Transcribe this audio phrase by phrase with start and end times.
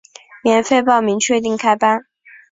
[0.43, 2.07] 免费报名，确定开班